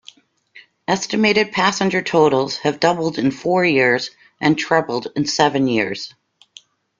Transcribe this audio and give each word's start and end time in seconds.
Estimated 0.87 1.51
passenger 1.51 2.01
totals 2.01 2.57
have 2.57 2.79
doubled 2.79 3.19
in 3.19 3.29
four 3.29 3.63
years 3.63 4.09
and 4.39 4.57
trebled 4.57 5.05
in 5.15 5.27
seven 5.27 5.67
years. 5.67 6.15